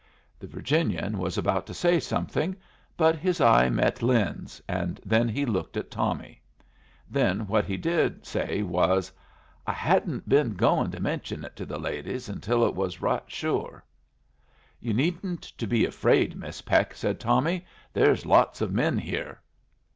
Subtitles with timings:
[0.39, 2.55] The Virginian was about to say something,
[2.97, 6.41] but his eye met Lin's, and then he looked at Tommy.
[7.07, 9.11] Then what he did say was,
[9.67, 13.83] "I hadn't been goin' to mention it to the ladies until it was right sure."
[14.79, 17.63] "You needn't to be afraid, Miss Peck," said Tommy.
[17.93, 19.39] "There's lots of men here."